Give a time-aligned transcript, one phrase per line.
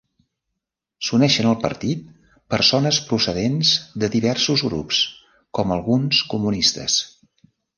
[1.07, 2.01] S'uneixen al partit
[2.55, 5.03] persones procedents de diversos grups,
[5.59, 6.99] com alguns comunistes.